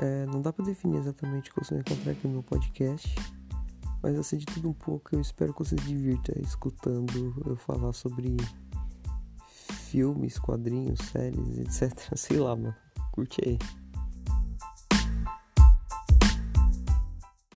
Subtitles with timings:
[0.00, 3.14] É, não dá para definir exatamente o que você vai encontrar aqui no meu podcast,
[4.02, 5.14] mas assim de tudo um pouco.
[5.14, 8.36] Eu espero que você se divirta escutando eu falar sobre
[9.90, 12.16] filmes, quadrinhos, séries, etc.
[12.16, 12.74] Sei lá, mano.
[13.12, 13.58] Curte aí.